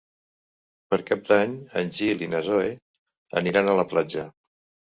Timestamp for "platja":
3.93-4.29